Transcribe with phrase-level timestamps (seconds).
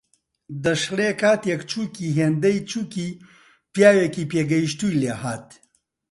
[0.63, 3.09] دەشڵێ کاتێک چووکی هێندەی چووکی
[3.73, 5.47] پیاوێکی پێگەیشتووی لێهات